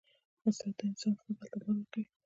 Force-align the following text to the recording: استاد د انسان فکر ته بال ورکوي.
استاد 0.47 0.73
د 0.77 0.81
انسان 0.89 1.13
فکر 1.25 1.39
ته 1.51 1.55
بال 1.61 1.67
ورکوي. 1.77 2.03